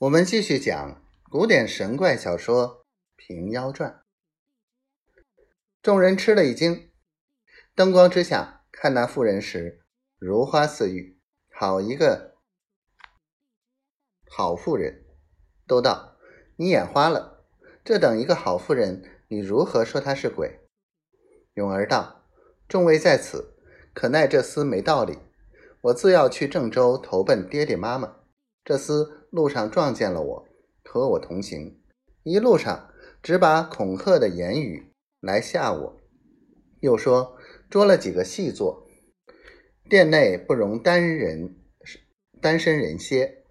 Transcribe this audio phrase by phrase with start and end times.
[0.00, 2.68] 我们继续讲古典神怪小说
[3.16, 3.90] 《平妖传》。
[5.80, 6.90] 众人吃了一惊，
[7.74, 9.86] 灯光之下看那妇人时，
[10.18, 11.18] 如花似玉，
[11.50, 12.34] 好一个
[14.28, 15.06] 好妇人！
[15.66, 16.18] 都道
[16.56, 17.46] 你眼花了，
[17.82, 20.60] 这等一个好妇人，你如何说她是鬼？
[21.54, 22.26] 永儿道：
[22.68, 23.56] 众位在此，
[23.94, 25.20] 可奈这厮没道理。
[25.80, 28.16] 我自要去郑州投奔爹爹妈妈。
[28.66, 30.48] 这厮路上撞见了我，
[30.82, 31.80] 和我同行，
[32.24, 32.90] 一路上
[33.22, 36.00] 只把恐吓的言语来吓我，
[36.80, 37.36] 又说
[37.70, 38.88] 捉了几个细作，
[39.88, 41.54] 店内不容单人
[42.40, 43.44] 单身人歇，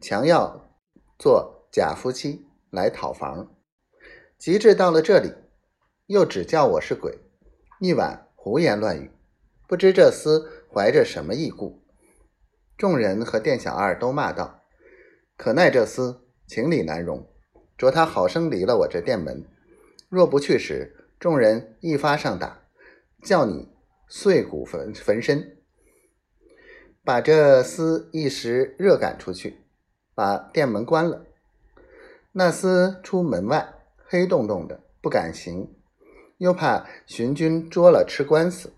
[0.00, 0.78] 强要
[1.18, 3.54] 做假夫妻来讨房。
[4.38, 5.34] 及至到了这里，
[6.06, 7.18] 又只叫我是鬼，
[7.80, 9.10] 一晚胡言乱语，
[9.68, 11.81] 不知这厮怀着什么异故。
[12.82, 14.60] 众人和店小二都骂道
[15.38, 16.16] ：“可奈这厮
[16.48, 17.24] 情理难容，
[17.78, 19.44] 着他好生离了我这店门。
[20.08, 22.64] 若不去时，众人一发上打，
[23.22, 23.68] 叫你
[24.08, 25.58] 碎骨焚焚身。
[27.04, 29.60] 把这厮一时热赶出去，
[30.16, 31.24] 把店门关了。
[32.32, 33.74] 那厮出门外，
[34.08, 35.72] 黑洞洞的，不敢行，
[36.38, 38.72] 又怕巡军捉了吃官司，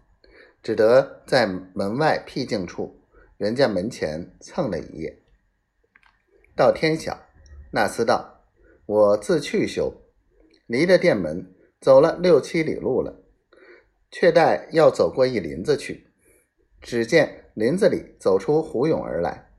[0.63, 3.01] 只得在门外僻静处。”
[3.37, 5.19] 人家门前蹭了一夜，
[6.55, 7.19] 到天晓，
[7.73, 8.45] 那厮道
[8.87, 9.93] ：“我自去修，
[10.67, 13.25] 离着店门走了六七里路了，
[14.09, 16.07] 却待要走过一林子去，
[16.81, 19.51] 只见林子里走出胡勇而来，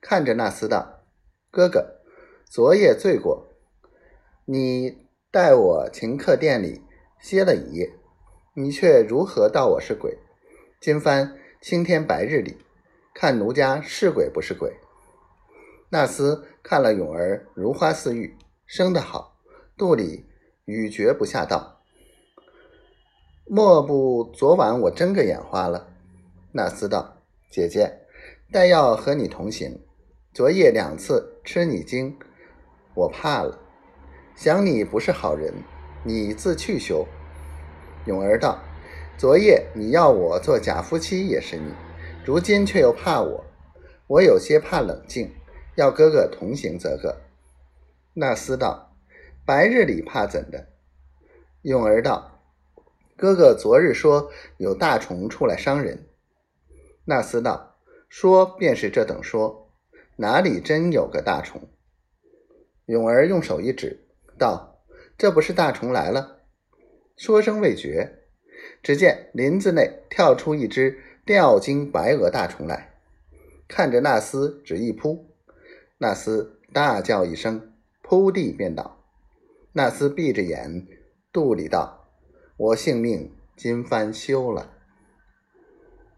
[0.00, 1.04] 看着那厮道
[1.52, 2.00] ：‘哥哥，
[2.46, 3.52] 昨夜醉过，
[4.46, 6.80] 你待我秦客店里
[7.20, 7.92] 歇了一夜，
[8.54, 10.16] 你却如何道我是鬼？
[10.80, 12.56] 今番青天白日里。’”
[13.20, 14.78] 看奴家是鬼不是鬼？
[15.88, 19.34] 那厮看了永儿如花似玉，生得好，
[19.76, 20.24] 肚里
[20.66, 21.80] 语绝不下道。
[23.44, 25.88] 莫不昨晚我睁个眼花了？
[26.52, 27.16] 那厮道
[27.50, 28.02] ：“姐姐，
[28.52, 29.80] 待要和你同行，
[30.32, 32.16] 昨夜两次吃你惊，
[32.94, 33.58] 我怕了，
[34.36, 35.52] 想你不是好人，
[36.04, 37.04] 你自去修。”
[38.06, 38.60] 永儿道
[39.18, 41.72] ：“昨夜你要我做假夫妻也是你。”
[42.28, 43.46] 如今却又怕我，
[44.06, 45.34] 我有些怕冷静，
[45.76, 47.22] 要哥哥同行则个。
[48.12, 48.94] 那厮道
[49.46, 50.68] ：“白日里怕怎的？”
[51.64, 52.42] 永儿道
[53.16, 56.06] ：“哥哥昨日说有大虫出来伤人。”
[57.06, 57.78] 那厮道
[58.10, 59.72] ：“说便是这等说，
[60.16, 61.70] 哪里真有个大虫？”
[62.84, 64.06] 永儿用手一指，
[64.36, 64.82] 道
[65.16, 66.40] ：“这不是大虫来了？”
[67.16, 68.18] 说声未绝，
[68.82, 71.00] 只见林子内跳出一只。
[71.28, 72.94] 吊睛白额大虫来，
[73.68, 75.26] 看着那厮只一扑，
[75.98, 79.04] 那厮大叫一声，扑地便倒。
[79.72, 80.86] 那厮闭着眼，
[81.30, 82.08] 肚里道
[82.56, 84.72] ：“我性命今番休了。”